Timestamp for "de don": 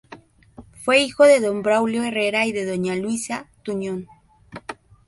1.25-1.61